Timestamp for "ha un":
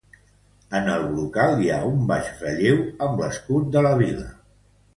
1.75-2.01